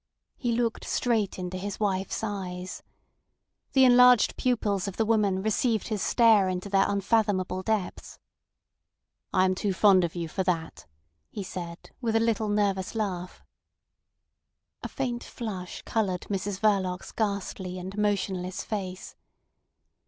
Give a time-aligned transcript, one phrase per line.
[0.35, 2.81] He looked straight into his wife's eyes.
[3.73, 8.17] The enlarged pupils of the woman received his stare into their unfathomable depths.
[9.31, 10.87] "I am too fond of you for that,"
[11.29, 13.43] he said, with a little nervous laugh.
[14.81, 19.15] A faint flush coloured Mrs Verloc's ghastly and motionless face.